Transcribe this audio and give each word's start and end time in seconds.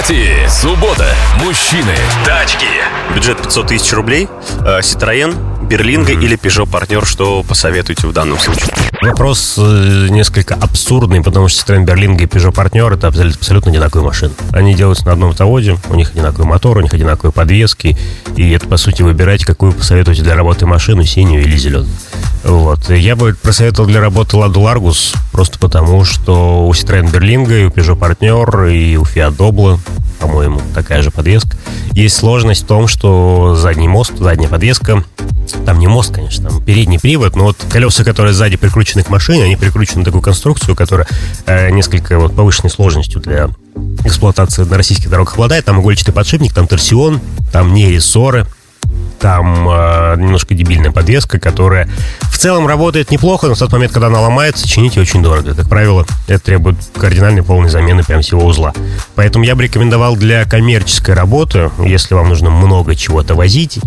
Автопати. 0.00 0.48
Суббота. 0.48 1.14
Мужчины. 1.44 1.94
Тачки. 2.24 2.64
Бюджет 3.14 3.36
500 3.42 3.66
тысяч 3.66 3.92
рублей. 3.92 4.28
Citroёn, 4.80 5.66
Берлинга 5.66 6.12
или 6.12 6.38
Peugeot 6.38 6.66
партнер, 6.70 7.04
что 7.04 7.42
посоветуете 7.42 8.06
в 8.06 8.12
данном 8.12 8.38
случае? 8.38 8.72
Вопрос 9.02 9.54
э, 9.56 10.08
несколько 10.10 10.54
абсурдный, 10.54 11.22
потому 11.22 11.48
что 11.48 11.72
Citroёn 11.72 11.86
Berlingo 11.86 12.22
и 12.22 12.26
Peugeot 12.26 12.52
партнер 12.52 12.92
это 12.92 13.08
абсолютно, 13.08 13.70
одинаковые 13.70 14.06
машины. 14.06 14.34
Они 14.52 14.74
делаются 14.74 15.06
на 15.06 15.12
одном 15.12 15.32
заводе, 15.32 15.78
у 15.88 15.94
них 15.94 16.10
одинаковый 16.10 16.46
мотор, 16.46 16.76
у 16.76 16.80
них 16.82 16.92
одинаковые 16.92 17.32
подвески, 17.32 17.96
и 18.36 18.50
это, 18.50 18.68
по 18.68 18.76
сути, 18.76 19.00
выбирайте, 19.00 19.46
какую 19.46 19.72
посоветуете 19.72 20.22
для 20.22 20.34
работы 20.34 20.66
машину, 20.66 21.02
синюю 21.04 21.42
или 21.42 21.56
зеленую. 21.56 21.88
Вот. 22.44 22.90
Я 22.90 23.16
бы 23.16 23.34
посоветовал 23.40 23.88
для 23.88 24.00
работы 24.00 24.36
Ладу 24.36 24.60
Ларгус, 24.60 25.14
просто 25.32 25.58
потому, 25.58 26.04
что 26.04 26.66
у 26.66 26.72
Citroёn 26.72 27.10
Berlingo, 27.10 27.58
и 27.58 27.64
у 27.64 27.70
Peugeot 27.70 27.96
партнер, 27.96 28.66
и 28.66 28.96
у 28.96 29.04
Fiat 29.04 29.34
Doblo, 29.34 29.78
по-моему, 30.20 30.60
такая 30.74 31.00
же 31.02 31.10
подвеска. 31.10 31.56
Есть 31.92 32.16
сложность 32.16 32.64
в 32.64 32.66
том, 32.66 32.86
что 32.86 33.56
задний 33.56 33.88
мост, 33.88 34.12
задняя 34.18 34.50
подвеска 34.50 35.04
там 35.70 35.78
не 35.78 35.86
мост, 35.86 36.12
конечно, 36.12 36.50
там 36.50 36.60
передний 36.60 36.98
привод, 36.98 37.36
но 37.36 37.44
вот 37.44 37.56
колеса, 37.70 38.02
которые 38.02 38.34
сзади 38.34 38.56
прикручены 38.56 39.04
к 39.04 39.08
машине, 39.08 39.44
они 39.44 39.54
прикручены 39.54 40.00
на 40.00 40.04
такую 40.04 40.20
конструкцию, 40.20 40.74
которая 40.74 41.06
э, 41.46 41.70
несколько 41.70 42.18
вот 42.18 42.34
повышенной 42.34 42.70
сложностью 42.70 43.20
для 43.20 43.50
эксплуатации 44.04 44.64
на 44.64 44.76
российских 44.76 45.08
дорогах 45.10 45.34
обладает. 45.34 45.66
Там 45.66 45.80
игольчатый 45.80 46.12
подшипник, 46.12 46.52
там 46.52 46.66
торсион, 46.66 47.20
там 47.52 47.72
не 47.72 47.88
рессоры, 47.88 48.48
там 49.20 49.68
э, 49.68 50.16
немножко 50.16 50.54
дебильная 50.54 50.90
подвеска, 50.90 51.38
которая 51.38 51.88
в 52.22 52.36
целом 52.36 52.66
работает 52.66 53.12
неплохо, 53.12 53.46
но 53.46 53.54
в 53.54 53.58
тот 53.60 53.70
момент, 53.70 53.92
когда 53.92 54.08
она 54.08 54.20
ломается, 54.20 54.66
чинить 54.66 54.96
ее 54.96 55.02
очень 55.02 55.22
дорого. 55.22 55.54
Как 55.54 55.68
правило, 55.68 56.04
это 56.26 56.42
требует 56.42 56.78
кардинальной 56.96 57.44
полной 57.44 57.68
замены 57.68 58.02
прям 58.02 58.22
всего 58.22 58.44
узла. 58.44 58.72
Поэтому 59.14 59.44
я 59.44 59.54
бы 59.54 59.62
рекомендовал 59.62 60.16
для 60.16 60.44
коммерческой 60.46 61.14
работы, 61.14 61.70
если 61.78 62.14
вам 62.14 62.30
нужно 62.30 62.50
много 62.50 62.96
чего-то 62.96 63.36
возить, 63.36 63.78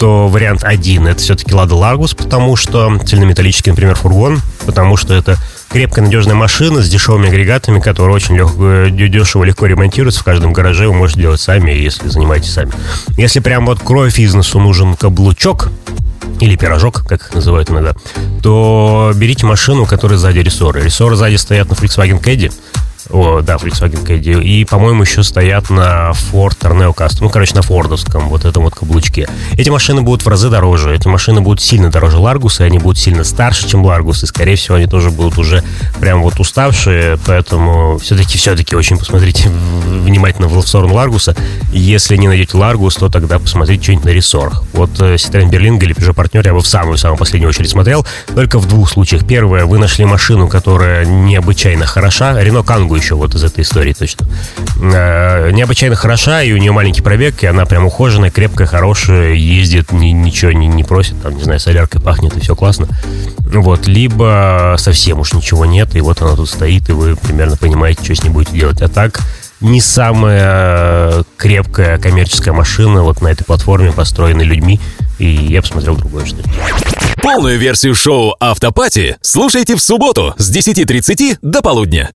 то 0.00 0.28
вариант 0.28 0.64
один 0.64 1.06
это 1.06 1.20
все-таки 1.20 1.54
Лада 1.54 1.74
Лагус, 1.74 2.14
потому 2.14 2.56
что 2.56 2.98
цельнометаллический, 3.04 3.70
например, 3.70 3.94
фургон, 3.96 4.40
потому 4.64 4.96
что 4.96 5.12
это 5.12 5.36
крепкая, 5.68 6.06
надежная 6.06 6.34
машина 6.34 6.80
с 6.80 6.88
дешевыми 6.88 7.28
агрегатами, 7.28 7.80
которая 7.80 8.16
очень 8.16 8.34
легко, 8.34 8.86
дешево, 8.88 9.44
легко 9.44 9.66
ремонтируется 9.66 10.20
в 10.20 10.24
каждом 10.24 10.54
гараже, 10.54 10.88
вы 10.88 10.94
можете 10.94 11.20
делать 11.20 11.40
сами, 11.40 11.72
если 11.72 12.08
занимаетесь 12.08 12.50
сами. 12.50 12.72
Если 13.18 13.40
прям 13.40 13.66
вот 13.66 13.80
кровь 13.80 14.16
бизнесу 14.16 14.58
нужен 14.58 14.96
каблучок, 14.96 15.70
или 16.40 16.56
пирожок, 16.56 17.04
как 17.06 17.20
их 17.20 17.34
называют 17.34 17.68
иногда, 17.68 17.94
то 18.42 19.12
берите 19.14 19.44
машину, 19.44 19.82
у 19.82 19.86
которой 19.86 20.16
сзади 20.16 20.38
рессоры. 20.38 20.82
Рессоры 20.82 21.14
сзади 21.14 21.36
стоят 21.36 21.68
на 21.68 21.74
Volkswagen 21.74 22.22
Caddy, 22.22 22.50
о, 23.12 23.40
да, 23.40 23.56
Volkswagen 23.56 24.04
Caddy. 24.04 24.42
И, 24.42 24.64
по-моему, 24.64 25.02
еще 25.02 25.22
стоят 25.22 25.70
на 25.70 26.12
Ford 26.12 26.56
Tourneo 26.58 26.94
Custom. 26.94 27.18
Ну, 27.22 27.30
короче, 27.30 27.54
на 27.54 27.62
фордовском 27.62 28.28
вот 28.28 28.44
этом 28.44 28.64
вот 28.64 28.74
каблучке. 28.74 29.28
Эти 29.52 29.70
машины 29.70 30.02
будут 30.02 30.24
в 30.24 30.28
разы 30.28 30.48
дороже. 30.48 30.94
Эти 30.94 31.08
машины 31.08 31.40
будут 31.40 31.60
сильно 31.60 31.90
дороже 31.90 32.18
Ларгуса, 32.18 32.64
и 32.64 32.66
они 32.66 32.78
будут 32.78 32.98
сильно 32.98 33.24
старше, 33.24 33.68
чем 33.68 33.84
Ларгус. 33.84 34.22
И, 34.22 34.26
скорее 34.26 34.56
всего, 34.56 34.76
они 34.76 34.86
тоже 34.86 35.10
будут 35.10 35.38
уже 35.38 35.64
прям 36.00 36.22
вот 36.22 36.38
уставшие. 36.38 37.18
Поэтому 37.26 37.98
все-таки, 37.98 38.38
все-таки 38.38 38.76
очень 38.76 38.98
посмотрите 38.98 39.48
внимательно 39.48 40.48
в 40.48 40.62
сторону 40.62 40.94
Ларгуса. 40.94 41.34
Если 41.72 42.16
не 42.16 42.28
найдете 42.28 42.56
Ларгус, 42.56 42.96
то 42.96 43.08
тогда 43.08 43.38
посмотрите 43.38 43.82
что-нибудь 43.82 44.04
на 44.04 44.10
рессорах. 44.10 44.62
Вот 44.72 44.90
э, 45.00 45.14
Citroën 45.14 45.50
Berlingo 45.50 45.82
или 45.84 45.94
Peugeot 45.94 46.14
Partner 46.14 46.46
я 46.46 46.54
бы 46.54 46.60
в 46.60 46.66
самую-самую 46.66 47.18
последнюю 47.18 47.48
очередь 47.48 47.70
смотрел. 47.70 48.06
Только 48.34 48.58
в 48.58 48.66
двух 48.66 48.90
случаях. 48.90 49.26
Первое, 49.26 49.64
вы 49.64 49.78
нашли 49.78 50.04
машину, 50.04 50.48
которая 50.48 51.04
необычайно 51.04 51.86
хороша. 51.86 52.40
Рено 52.40 52.62
Кангу 52.62 52.99
еще 53.00 53.14
вот 53.14 53.34
из 53.34 53.42
этой 53.42 53.62
истории 53.62 53.92
точно. 53.92 54.26
Э, 54.80 55.50
необычайно 55.52 55.96
хороша, 55.96 56.42
и 56.42 56.52
у 56.52 56.58
нее 56.58 56.72
маленький 56.72 57.02
пробег, 57.02 57.42
и 57.42 57.46
она 57.46 57.64
прям 57.64 57.86
ухоженная, 57.86 58.30
крепкая, 58.30 58.66
хорошая, 58.66 59.32
ездит, 59.32 59.92
ни, 59.92 60.08
ничего 60.08 60.52
не, 60.52 60.68
не 60.68 60.84
просит, 60.84 61.20
там, 61.22 61.36
не 61.36 61.42
знаю, 61.42 61.60
соляркой 61.60 62.00
пахнет, 62.00 62.36
и 62.36 62.40
все 62.40 62.54
классно. 62.54 62.88
Вот, 63.38 63.86
либо 63.86 64.76
совсем 64.78 65.20
уж 65.20 65.32
ничего 65.32 65.64
нет, 65.66 65.94
и 65.96 66.00
вот 66.00 66.22
она 66.22 66.36
тут 66.36 66.48
стоит, 66.48 66.88
и 66.88 66.92
вы 66.92 67.16
примерно 67.16 67.56
понимаете, 67.56 68.04
что 68.04 68.14
с 68.14 68.22
ней 68.22 68.30
будете 68.30 68.52
делать. 68.52 68.80
А 68.82 68.88
так, 68.88 69.20
не 69.60 69.80
самая 69.80 71.24
крепкая 71.36 71.98
коммерческая 71.98 72.54
машина 72.54 73.02
вот 73.02 73.20
на 73.20 73.28
этой 73.28 73.44
платформе, 73.44 73.92
построенной 73.92 74.44
людьми, 74.44 74.80
и 75.18 75.26
я 75.26 75.62
посмотрел 75.62 75.96
другое 75.96 76.26
что-то. 76.26 76.48
Полную 77.22 77.58
версию 77.58 77.94
шоу 77.94 78.34
«Автопати» 78.40 79.18
слушайте 79.20 79.76
в 79.76 79.80
субботу 79.80 80.34
с 80.38 80.50
10.30 80.50 81.38
до 81.42 81.60
полудня. 81.60 82.08